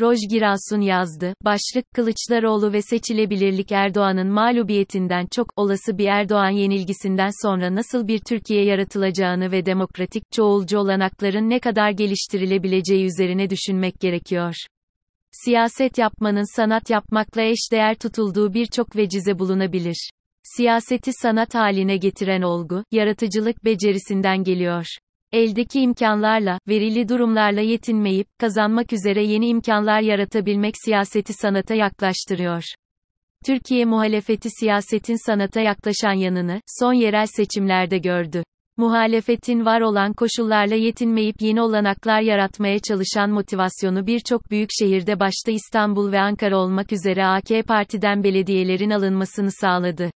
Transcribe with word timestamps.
Roj 0.00 0.18
Girasun 0.30 0.80
yazdı. 0.80 1.34
Başlık 1.44 1.90
Kılıçdaroğlu 1.94 2.72
ve 2.72 2.82
seçilebilirlik 2.82 3.72
Erdoğan'ın 3.72 4.28
mağlubiyetinden 4.28 5.26
çok, 5.30 5.52
olası 5.56 5.98
bir 5.98 6.06
Erdoğan 6.06 6.50
yenilgisinden 6.50 7.30
sonra 7.42 7.74
nasıl 7.74 8.08
bir 8.08 8.18
Türkiye 8.18 8.64
yaratılacağını 8.64 9.52
ve 9.52 9.66
demokratik, 9.66 10.32
çoğulcu 10.32 10.78
olanakların 10.78 11.50
ne 11.50 11.60
kadar 11.60 11.90
geliştirilebileceği 11.90 13.04
üzerine 13.04 13.50
düşünmek 13.50 14.00
gerekiyor. 14.00 14.54
Siyaset 15.32 15.98
yapmanın 15.98 16.56
sanat 16.56 16.90
yapmakla 16.90 17.42
eşdeğer 17.42 17.94
tutulduğu 17.94 18.54
birçok 18.54 18.96
vecize 18.96 19.38
bulunabilir. 19.38 20.10
Siyaseti 20.42 21.12
sanat 21.12 21.54
haline 21.54 21.96
getiren 21.96 22.42
olgu, 22.42 22.84
yaratıcılık 22.90 23.64
becerisinden 23.64 24.44
geliyor. 24.44 24.86
Eldeki 25.32 25.80
imkanlarla, 25.80 26.58
verili 26.68 27.08
durumlarla 27.08 27.60
yetinmeyip, 27.60 28.26
kazanmak 28.38 28.92
üzere 28.92 29.24
yeni 29.24 29.48
imkanlar 29.48 30.00
yaratabilmek 30.00 30.74
siyaseti 30.84 31.32
sanata 31.32 31.74
yaklaştırıyor. 31.74 32.62
Türkiye 33.46 33.84
muhalefeti 33.84 34.48
siyasetin 34.60 35.26
sanata 35.26 35.60
yaklaşan 35.60 36.12
yanını, 36.12 36.60
son 36.78 36.92
yerel 36.92 37.26
seçimlerde 37.26 37.98
gördü. 37.98 38.42
Muhalefetin 38.76 39.64
var 39.64 39.80
olan 39.80 40.12
koşullarla 40.12 40.74
yetinmeyip 40.74 41.36
yeni 41.40 41.62
olanaklar 41.62 42.20
yaratmaya 42.20 42.78
çalışan 42.78 43.30
motivasyonu 43.30 44.06
birçok 44.06 44.50
büyük 44.50 44.70
şehirde 44.78 45.20
başta 45.20 45.50
İstanbul 45.50 46.12
ve 46.12 46.20
Ankara 46.20 46.58
olmak 46.58 46.92
üzere 46.92 47.26
AK 47.26 47.66
Parti'den 47.66 48.24
belediyelerin 48.24 48.90
alınmasını 48.90 49.50
sağladı. 49.60 50.10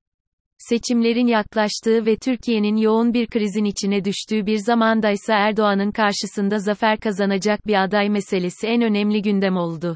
Seçimlerin 0.70 1.28
yaklaştığı 1.28 2.06
ve 2.06 2.16
Türkiye'nin 2.16 2.76
yoğun 2.76 3.14
bir 3.14 3.28
krizin 3.28 3.66
içine 3.66 4.06
düştüğü 4.06 4.46
bir 4.46 4.58
zamandaysa 4.58 5.34
Erdoğan'ın 5.34 5.92
karşısında 5.92 6.60
zafer 6.60 7.00
kazanacak 7.00 7.68
bir 7.68 7.84
aday 7.84 8.10
meselesi 8.10 8.68
en 8.68 8.82
önemli 8.82 9.22
gündem 9.22 9.58
oldu. 9.58 9.96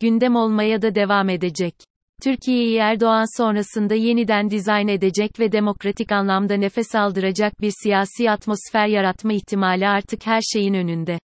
Gündem 0.00 0.36
olmaya 0.36 0.82
da 0.82 0.94
devam 0.94 1.28
edecek. 1.28 1.74
Türkiye'yi 2.22 2.76
Erdoğan 2.76 3.42
sonrasında 3.42 3.94
yeniden 3.94 4.50
dizayn 4.50 4.88
edecek 4.88 5.40
ve 5.40 5.52
demokratik 5.52 6.12
anlamda 6.12 6.54
nefes 6.54 6.94
aldıracak 6.94 7.60
bir 7.60 7.72
siyasi 7.82 8.30
atmosfer 8.30 8.86
yaratma 8.86 9.32
ihtimali 9.32 9.88
artık 9.88 10.26
her 10.26 10.40
şeyin 10.52 10.74
önünde. 10.74 11.18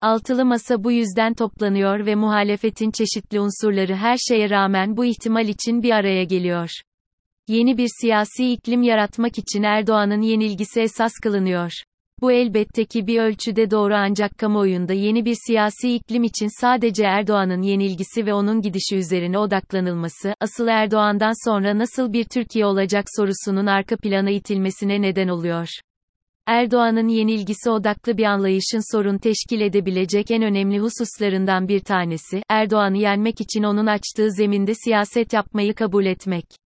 Altılı 0.00 0.44
masa 0.44 0.84
bu 0.84 0.92
yüzden 0.92 1.34
toplanıyor 1.34 2.06
ve 2.06 2.14
muhalefetin 2.14 2.90
çeşitli 2.90 3.40
unsurları 3.40 3.96
her 3.96 4.16
şeye 4.16 4.50
rağmen 4.50 4.96
bu 4.96 5.04
ihtimal 5.04 5.48
için 5.48 5.82
bir 5.82 5.90
araya 5.90 6.24
geliyor. 6.24 6.70
Yeni 7.50 7.78
bir 7.78 7.88
siyasi 8.00 8.52
iklim 8.52 8.82
yaratmak 8.82 9.38
için 9.38 9.62
Erdoğan'ın 9.62 10.22
yenilgisi 10.22 10.80
esas 10.80 11.12
kılınıyor. 11.22 11.70
Bu 12.20 12.32
elbette 12.32 12.84
ki 12.84 13.06
bir 13.06 13.20
ölçüde 13.20 13.70
doğru 13.70 13.94
ancak 13.94 14.38
kamuoyunda 14.38 14.92
yeni 14.92 15.24
bir 15.24 15.36
siyasi 15.46 15.94
iklim 15.94 16.24
için 16.24 16.60
sadece 16.60 17.04
Erdoğan'ın 17.04 17.62
yenilgisi 17.62 18.26
ve 18.26 18.34
onun 18.34 18.60
gidişi 18.60 18.96
üzerine 18.96 19.38
odaklanılması, 19.38 20.34
asıl 20.40 20.66
Erdoğan'dan 20.66 21.50
sonra 21.50 21.78
nasıl 21.78 22.12
bir 22.12 22.24
Türkiye 22.24 22.66
olacak 22.66 23.04
sorusunun 23.16 23.66
arka 23.66 23.96
plana 23.96 24.30
itilmesine 24.30 25.02
neden 25.02 25.28
oluyor. 25.28 25.68
Erdoğan'ın 26.46 27.08
yenilgisi 27.08 27.70
odaklı 27.70 28.18
bir 28.18 28.24
anlayışın 28.24 28.96
sorun 28.96 29.18
teşkil 29.18 29.60
edebilecek 29.60 30.30
en 30.30 30.42
önemli 30.42 30.78
hususlarından 30.78 31.68
bir 31.68 31.80
tanesi, 31.80 32.42
Erdoğan'ı 32.48 32.98
yenmek 32.98 33.40
için 33.40 33.62
onun 33.62 33.86
açtığı 33.86 34.30
zeminde 34.30 34.74
siyaset 34.74 35.32
yapmayı 35.32 35.74
kabul 35.74 36.06
etmek. 36.06 36.59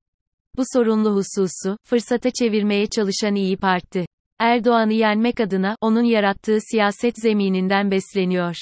Bu 0.57 0.63
sorunlu 0.73 1.15
hususu, 1.15 1.77
fırsata 1.83 2.31
çevirmeye 2.31 2.87
çalışan 2.87 3.35
İyi 3.35 3.57
Parti. 3.57 4.05
Erdoğan'ı 4.39 4.93
yenmek 4.93 5.39
adına, 5.39 5.75
onun 5.81 6.03
yarattığı 6.03 6.57
siyaset 6.71 7.21
zemininden 7.21 7.91
besleniyor. 7.91 8.55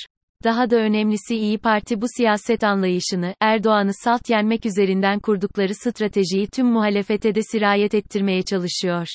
Daha 0.43 0.69
da 0.69 0.75
önemlisi 0.75 1.35
İyi 1.35 1.57
Parti 1.57 2.01
bu 2.01 2.05
siyaset 2.17 2.63
anlayışını, 2.63 3.33
Erdoğan'ı 3.41 3.91
salt 4.03 4.29
yenmek 4.29 4.65
üzerinden 4.65 5.19
kurdukları 5.19 5.75
stratejiyi 5.75 6.47
tüm 6.47 6.67
muhalefete 6.67 7.35
de 7.35 7.41
sirayet 7.51 7.93
ettirmeye 7.93 8.41
çalışıyor. 8.41 9.07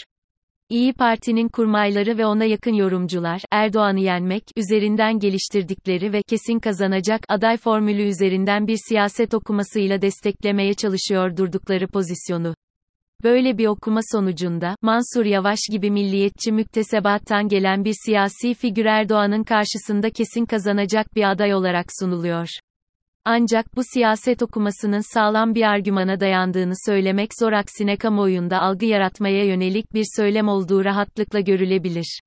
İyi 0.69 0.93
Parti'nin 0.93 1.49
kurmayları 1.49 2.19
ve 2.19 2.27
ona 2.27 2.45
yakın 2.45 2.75
yorumcular, 2.75 3.43
Erdoğan'ı 3.51 4.01
yenmek 4.01 4.43
üzerinden 4.57 5.19
geliştirdikleri 5.19 6.13
ve 6.13 6.23
kesin 6.23 6.59
kazanacak 6.59 7.21
aday 7.29 7.57
formülü 7.57 8.03
üzerinden 8.03 8.67
bir 8.67 8.79
siyaset 8.89 9.35
okumasıyla 9.35 10.03
desteklemeye 10.03 10.75
çalışıyor 10.75 11.37
durdukları 11.37 11.89
pozisyonu. 11.89 12.55
Böyle 13.25 13.59
bir 13.59 13.67
okuma 13.67 14.01
sonucunda, 14.13 14.77
Mansur 14.83 15.25
Yavaş 15.25 15.59
gibi 15.71 15.91
milliyetçi 15.91 16.53
müktesebattan 16.53 17.49
gelen 17.49 17.85
bir 17.85 17.95
siyasi 18.05 18.55
figür 18.55 18.85
Erdoğan'ın 18.85 19.45
karşısında 19.45 20.11
kesin 20.11 20.45
kazanacak 20.45 21.17
bir 21.17 21.31
aday 21.31 21.55
olarak 21.55 21.87
sunuluyor. 22.01 22.49
Ancak 23.25 23.77
bu 23.77 23.81
siyaset 23.95 24.43
okumasının 24.43 25.15
sağlam 25.15 25.55
bir 25.55 25.63
argümana 25.63 26.21
dayandığını 26.21 26.75
söylemek 26.87 27.31
zor 27.41 27.53
aksine 27.53 27.97
kamuoyunda 27.97 28.61
algı 28.61 28.87
yaratmaya 28.87 29.45
yönelik 29.45 29.95
bir 29.95 30.05
söylem 30.17 30.49
olduğu 30.49 30.85
rahatlıkla 30.85 31.41
görülebilir. 31.41 32.21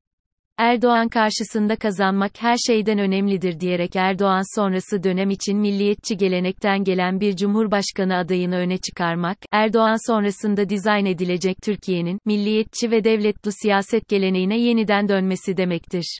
Erdoğan 0.57 1.09
karşısında 1.09 1.75
kazanmak 1.75 2.31
her 2.39 2.55
şeyden 2.67 2.99
önemlidir 2.99 3.59
diyerek 3.59 3.95
Erdoğan 3.95 4.59
sonrası 4.59 5.03
dönem 5.03 5.29
için 5.29 5.57
milliyetçi 5.57 6.17
gelenekten 6.17 6.83
gelen 6.83 7.19
bir 7.19 7.35
cumhurbaşkanı 7.35 8.17
adayını 8.17 8.55
öne 8.55 8.77
çıkarmak, 8.77 9.37
Erdoğan 9.51 10.11
sonrasında 10.11 10.69
dizayn 10.69 11.05
edilecek 11.05 11.57
Türkiye'nin, 11.63 12.19
milliyetçi 12.25 12.91
ve 12.91 13.03
devletli 13.03 13.51
siyaset 13.61 14.07
geleneğine 14.09 14.59
yeniden 14.59 15.09
dönmesi 15.09 15.57
demektir. 15.57 16.19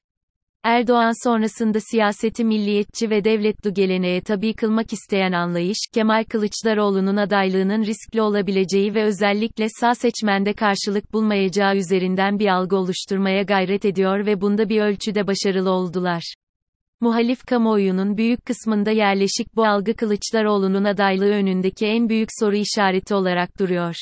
Erdoğan 0.67 1.27
sonrasında 1.27 1.79
siyaseti 1.79 2.45
milliyetçi 2.45 3.09
ve 3.09 3.23
devletli 3.23 3.73
geleneğe 3.73 4.21
tabi 4.21 4.53
kılmak 4.53 4.93
isteyen 4.93 5.31
anlayış, 5.31 5.77
Kemal 5.93 6.23
Kılıçdaroğlu'nun 6.23 7.17
adaylığının 7.17 7.83
riskli 7.85 8.21
olabileceği 8.21 8.95
ve 8.95 9.03
özellikle 9.03 9.67
sağ 9.69 9.95
seçmende 9.95 10.53
karşılık 10.53 11.13
bulmayacağı 11.13 11.75
üzerinden 11.75 12.39
bir 12.39 12.47
algı 12.47 12.75
oluşturmaya 12.75 13.43
gayret 13.43 13.85
ediyor 13.85 14.25
ve 14.25 14.41
bunda 14.41 14.69
bir 14.69 14.81
ölçüde 14.81 15.27
başarılı 15.27 15.69
oldular. 15.69 16.33
Muhalif 17.01 17.45
kamuoyunun 17.45 18.17
büyük 18.17 18.45
kısmında 18.45 18.91
yerleşik 18.91 19.55
bu 19.55 19.65
algı 19.65 19.95
Kılıçdaroğlu'nun 19.95 20.83
adaylığı 20.83 21.31
önündeki 21.31 21.85
en 21.85 22.09
büyük 22.09 22.29
soru 22.39 22.55
işareti 22.55 23.15
olarak 23.15 23.59
duruyor. 23.59 23.95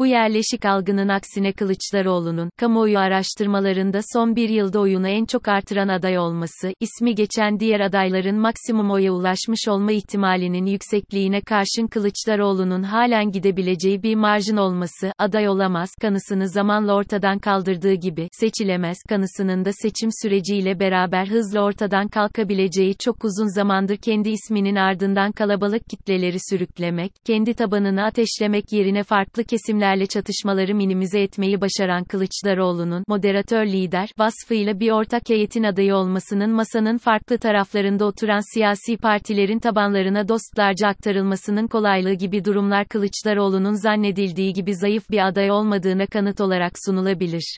Bu 0.00 0.06
yerleşik 0.06 0.64
algının 0.64 1.08
aksine 1.08 1.52
Kılıçdaroğlu'nun, 1.52 2.50
kamuoyu 2.56 2.98
araştırmalarında 2.98 4.00
son 4.12 4.36
bir 4.36 4.48
yılda 4.48 4.80
oyunu 4.80 5.08
en 5.08 5.24
çok 5.24 5.48
artıran 5.48 5.88
aday 5.88 6.18
olması, 6.18 6.72
ismi 6.80 7.14
geçen 7.14 7.60
diğer 7.60 7.80
adayların 7.80 8.36
maksimum 8.36 8.90
oya 8.90 9.12
ulaşmış 9.12 9.68
olma 9.68 9.92
ihtimalinin 9.92 10.66
yüksekliğine 10.66 11.40
karşın 11.40 11.86
Kılıçdaroğlu'nun 11.86 12.82
halen 12.82 13.30
gidebileceği 13.30 14.02
bir 14.02 14.14
marjın 14.14 14.56
olması, 14.56 15.12
aday 15.18 15.48
olamaz 15.48 15.90
kanısını 16.00 16.48
zamanla 16.48 16.94
ortadan 16.94 17.38
kaldırdığı 17.38 17.94
gibi, 17.94 18.28
seçilemez 18.32 18.96
kanısının 19.08 19.64
da 19.64 19.70
seçim 19.72 20.10
süreciyle 20.22 20.80
beraber 20.80 21.26
hızla 21.26 21.60
ortadan 21.60 22.08
kalkabileceği 22.08 22.94
çok 22.96 23.24
uzun 23.24 23.54
zamandır 23.54 23.96
kendi 23.96 24.30
isminin 24.30 24.76
ardından 24.76 25.32
kalabalık 25.32 25.82
kitleleri 25.90 26.38
sürüklemek, 26.50 27.12
kendi 27.24 27.54
tabanını 27.54 28.04
ateşlemek 28.04 28.72
yerine 28.72 29.02
farklı 29.02 29.44
kesimler 29.44 29.89
liderlerle 29.90 30.06
çatışmaları 30.06 30.74
minimize 30.74 31.20
etmeyi 31.20 31.60
başaran 31.60 32.04
Kılıçdaroğlu'nun 32.04 33.04
moderatör 33.08 33.66
lider 33.66 34.08
vasfıyla 34.18 34.80
bir 34.80 34.90
ortak 34.90 35.28
heyetin 35.28 35.62
adayı 35.62 35.94
olmasının 35.94 36.50
masanın 36.50 36.98
farklı 36.98 37.38
taraflarında 37.38 38.04
oturan 38.04 38.54
siyasi 38.54 38.96
partilerin 38.96 39.58
tabanlarına 39.58 40.28
dostlarca 40.28 40.88
aktarılmasının 40.88 41.66
kolaylığı 41.66 42.14
gibi 42.14 42.44
durumlar 42.44 42.86
Kılıçdaroğlu'nun 42.88 43.74
zannedildiği 43.74 44.52
gibi 44.52 44.74
zayıf 44.74 45.10
bir 45.10 45.28
aday 45.28 45.50
olmadığına 45.50 46.06
kanıt 46.06 46.40
olarak 46.40 46.72
sunulabilir. 46.86 47.56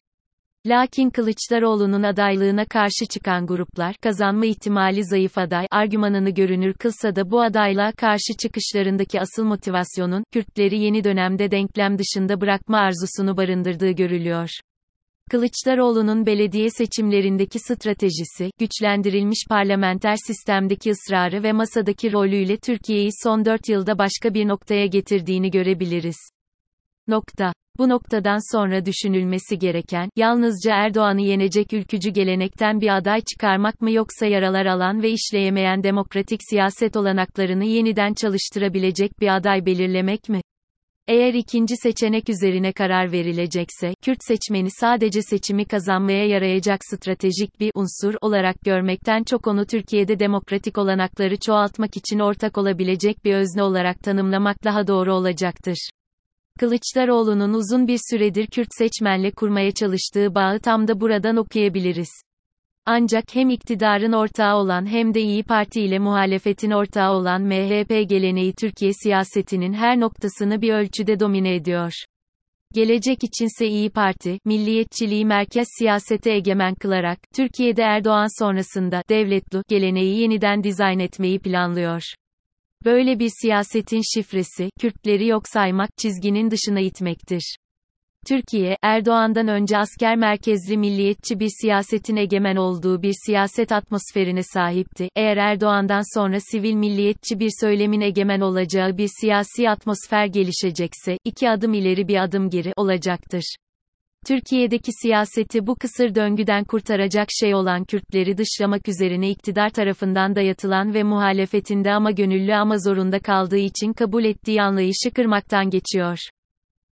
Lakin 0.66 1.10
Kılıçdaroğlu'nun 1.10 2.02
adaylığına 2.02 2.64
karşı 2.64 3.06
çıkan 3.10 3.46
gruplar, 3.46 3.96
kazanma 4.02 4.46
ihtimali 4.46 5.04
zayıf 5.04 5.38
aday, 5.38 5.66
argümanını 5.70 6.30
görünür 6.30 6.74
kılsa 6.74 7.16
da 7.16 7.30
bu 7.30 7.42
adaylığa 7.42 7.92
karşı 7.92 8.37
çıkışlarındaki 8.42 9.20
asıl 9.20 9.44
motivasyonun, 9.44 10.25
Kürtleri 10.32 10.78
yeni 10.78 11.04
dönemde 11.04 11.50
denklem 11.50 11.98
dışında 11.98 12.40
bırakma 12.40 12.78
arzusunu 12.78 13.37
barındırdığı 13.37 13.90
görülüyor. 13.90 14.48
Kılıçdaroğlu'nun 15.31 16.26
belediye 16.26 16.70
seçimlerindeki 16.70 17.58
stratejisi, 17.58 18.50
güçlendirilmiş 18.58 19.46
parlamenter 19.48 20.16
sistemdeki 20.26 20.90
ısrarı 20.90 21.42
ve 21.42 21.52
masadaki 21.52 22.12
rolüyle 22.12 22.56
Türkiye'yi 22.56 23.10
son 23.22 23.44
4 23.44 23.69
yılda 23.69 23.98
başka 23.98 24.34
bir 24.34 24.48
noktaya 24.48 24.87
getirdiğini 24.87 25.50
görebiliriz. 25.50 26.16
Nokta. 27.08 27.52
Bu 27.78 27.88
noktadan 27.88 28.56
sonra 28.56 28.86
düşünülmesi 28.86 29.58
gereken, 29.58 30.08
yalnızca 30.16 30.74
Erdoğan'ı 30.74 31.22
yenecek 31.22 31.72
ülkücü 31.72 32.10
gelenekten 32.10 32.80
bir 32.80 32.96
aday 32.96 33.20
çıkarmak 33.20 33.80
mı 33.80 33.90
yoksa 33.90 34.26
yaralar 34.26 34.66
alan 34.66 35.02
ve 35.02 35.10
işleyemeyen 35.10 35.82
demokratik 35.82 36.40
siyaset 36.50 36.96
olanaklarını 36.96 37.64
yeniden 37.64 38.14
çalıştırabilecek 38.14 39.20
bir 39.20 39.36
aday 39.36 39.66
belirlemek 39.66 40.28
mi? 40.28 40.40
Eğer 41.08 41.34
ikinci 41.34 41.76
seçenek 41.76 42.28
üzerine 42.28 42.72
karar 42.72 43.12
verilecekse, 43.12 43.94
Kürt 44.02 44.18
seçmeni 44.25 44.68
sadece 44.70 45.22
seçimi 45.22 45.64
kazanmaya 45.64 46.26
yarayacak 46.26 46.84
stratejik 46.84 47.60
bir 47.60 47.70
unsur 47.75 48.14
olarak 48.20 48.60
görmekten 48.60 49.25
çok 49.25 49.46
onu 49.46 49.66
Türkiye'de 49.66 50.18
demokratik 50.18 50.78
olanakları 50.78 51.36
çoğaltmak 51.36 51.96
için 51.96 52.18
ortak 52.18 52.58
olabilecek 52.58 53.25
bir 53.25 53.34
özne 53.34 53.62
olarak 53.62 54.00
tanımlamak 54.00 54.64
daha 54.64 54.86
doğru 54.86 55.14
olacaktır. 55.14 55.90
Kılıçdaroğlu'nun 56.58 57.54
uzun 57.54 57.87
bir 57.88 57.99
süredir 58.10 58.46
Kürt 58.46 58.69
seçmenle 58.78 59.31
kurmaya 59.31 59.72
çalıştığı 59.72 60.34
bağı 60.34 60.60
tam 60.60 60.88
da 60.88 61.00
buradan 61.00 61.37
okuyabiliriz. 61.37 62.10
Ancak 62.87 63.25
hem 63.34 63.50
iktidarın 63.50 64.12
ortağı 64.12 64.56
olan 64.56 64.87
hem 64.87 65.14
de 65.14 65.20
İyi 65.20 65.43
Parti 65.43 65.81
ile 65.81 65.99
muhalefetin 65.99 66.70
ortağı 66.70 67.12
olan 67.12 67.43
MHP 67.43 68.08
geleneği 68.08 68.52
Türkiye 68.52 68.93
siyasetinin 69.02 69.72
her 69.72 70.00
noktasını 70.00 70.62
bir 70.62 70.72
ölçüde 70.72 71.20
domine 71.20 71.54
ediyor. 71.54 71.93
Gelecek 72.75 73.19
içinse 73.25 73.66
İyi 73.66 73.90
Parti, 73.90 74.38
milliyetçiliği 74.44 75.25
merkez 75.26 75.69
siyasete 75.78 76.32
egemen 76.32 76.75
kılarak, 76.75 77.19
Türkiye'de 77.34 77.82
Erdoğan 77.82 78.43
sonrasında, 78.43 79.02
devletlu, 79.10 79.62
geleneği 79.69 80.20
yeniden 80.20 80.64
dizayn 80.64 80.99
etmeyi 80.99 81.38
planlıyor. 81.38 82.02
Böyle 82.84 83.19
bir 83.19 83.31
siyasetin 83.43 84.02
şifresi, 84.14 84.70
Kürtleri 84.81 85.26
yok 85.26 85.43
saymak, 85.49 85.90
çizginin 85.99 86.50
dışına 86.50 86.81
itmektir. 86.81 87.56
Türkiye, 88.29 88.76
Erdoğan'dan 88.82 89.49
önce 89.49 89.79
asker 89.79 90.17
merkezli 90.17 90.76
milliyetçi 90.76 91.40
bir 91.40 91.50
siyasetin 91.61 92.17
egemen 92.17 92.56
olduğu 92.56 93.02
bir 93.02 93.14
siyaset 93.26 93.73
atmosferine 93.73 94.43
sahipti. 94.43 95.08
Eğer 95.17 95.37
Erdoğan'dan 95.37 96.19
sonra 96.19 96.37
sivil 96.40 96.75
milliyetçi 96.75 97.40
bir 97.40 97.50
söylemin 97.61 98.00
egemen 98.00 98.40
olacağı 98.40 98.99
bir 98.99 99.08
siyasi 99.20 99.70
atmosfer 99.70 100.26
gelişecekse, 100.26 101.17
iki 101.25 101.50
adım 101.50 101.75
ileri 101.75 102.08
bir 102.08 102.23
adım 102.23 102.50
geri 102.50 102.73
olacaktır. 102.76 103.56
Türkiye'deki 104.26 104.92
siyaseti 105.02 105.66
bu 105.66 105.74
kısır 105.74 106.14
döngüden 106.14 106.64
kurtaracak 106.64 107.28
şey 107.40 107.54
olan 107.54 107.84
Kürtleri 107.84 108.38
dışlamak 108.38 108.88
üzerine 108.88 109.30
iktidar 109.30 109.70
tarafından 109.70 110.34
dayatılan 110.34 110.94
ve 110.94 111.02
muhalefetinde 111.02 111.92
ama 111.92 112.10
gönüllü 112.10 112.54
ama 112.54 112.78
zorunda 112.78 113.19
kaldığı 113.19 113.58
için 113.58 113.92
kabul 113.92 114.24
ettiği 114.24 114.62
anlayışı 114.62 115.10
kırmaktan 115.14 115.70
geçiyor. 115.70 116.19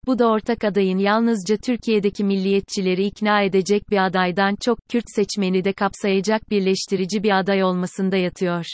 Bu 0.07 0.19
da 0.19 0.27
ortak 0.27 0.63
adayın 0.63 0.97
yalnızca 0.97 1.57
Türkiye'deki 1.57 2.23
milliyetçileri 2.23 3.05
ikna 3.05 3.41
edecek 3.41 3.89
bir 3.89 4.05
adaydan 4.05 4.55
çok, 4.65 4.79
Kürt 4.89 5.05
seçmeni 5.15 5.63
de 5.63 5.73
kapsayacak 5.73 6.49
birleştirici 6.49 7.23
bir 7.23 7.39
aday 7.39 7.63
olmasında 7.63 8.17
yatıyor. 8.17 8.65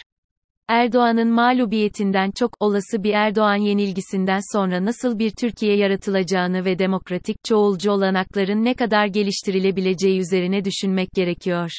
Erdoğan'ın 0.67 1.31
mağlubiyetinden 1.31 2.31
çok, 2.31 2.51
olası 2.59 3.03
bir 3.03 3.13
Erdoğan 3.13 3.55
yenilgisinden 3.55 4.39
sonra 4.53 4.85
nasıl 4.85 5.19
bir 5.19 5.31
Türkiye 5.31 5.77
yaratılacağını 5.77 6.65
ve 6.65 6.79
demokratik, 6.79 7.43
çoğulcu 7.43 7.91
olanakların 7.91 8.65
ne 8.65 8.73
kadar 8.73 9.05
geliştirilebileceği 9.05 10.19
üzerine 10.19 10.65
düşünmek 10.65 11.11
gerekiyor. 11.11 11.71